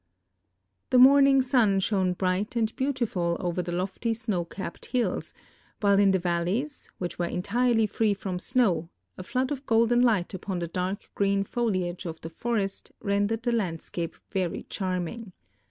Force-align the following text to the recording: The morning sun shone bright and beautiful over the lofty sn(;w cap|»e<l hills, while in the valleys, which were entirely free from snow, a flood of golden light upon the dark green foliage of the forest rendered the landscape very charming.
The 0.89 0.97
morning 0.97 1.43
sun 1.43 1.79
shone 1.79 2.13
bright 2.13 2.55
and 2.55 2.75
beautiful 2.75 3.37
over 3.39 3.61
the 3.61 3.71
lofty 3.71 4.13
sn(;w 4.15 4.45
cap|»e<l 4.49 4.89
hills, 4.91 5.35
while 5.79 5.99
in 5.99 6.09
the 6.09 6.17
valleys, 6.17 6.89
which 6.97 7.19
were 7.19 7.27
entirely 7.27 7.85
free 7.85 8.15
from 8.15 8.39
snow, 8.39 8.89
a 9.15 9.21
flood 9.21 9.51
of 9.51 9.67
golden 9.67 10.01
light 10.01 10.33
upon 10.33 10.57
the 10.57 10.67
dark 10.67 11.11
green 11.13 11.43
foliage 11.43 12.07
of 12.07 12.19
the 12.21 12.31
forest 12.31 12.91
rendered 12.99 13.43
the 13.43 13.51
landscape 13.51 14.15
very 14.31 14.65
charming. 14.71 15.33